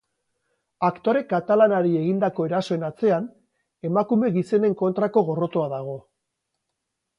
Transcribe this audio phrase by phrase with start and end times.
[0.87, 3.29] Aktore katalanari egindako erasoen atzean,
[3.91, 5.97] emakume gizenen kontrako gorrotoa dago.